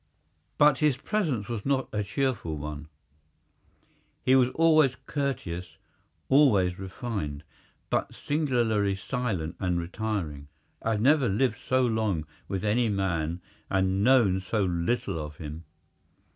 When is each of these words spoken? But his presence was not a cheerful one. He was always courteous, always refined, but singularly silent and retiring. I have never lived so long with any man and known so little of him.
But 0.57 0.79
his 0.79 0.97
presence 0.97 1.47
was 1.47 1.63
not 1.63 1.87
a 1.93 2.03
cheerful 2.03 2.57
one. 2.57 2.87
He 4.25 4.35
was 4.35 4.49
always 4.55 4.95
courteous, 5.05 5.77
always 6.27 6.79
refined, 6.79 7.43
but 7.91 8.11
singularly 8.11 8.95
silent 8.95 9.57
and 9.59 9.77
retiring. 9.79 10.47
I 10.81 10.89
have 10.93 11.01
never 11.01 11.29
lived 11.29 11.59
so 11.59 11.85
long 11.85 12.25
with 12.47 12.65
any 12.65 12.89
man 12.89 13.41
and 13.69 14.03
known 14.03 14.39
so 14.39 14.63
little 14.65 15.23
of 15.23 15.35
him. 15.37 15.65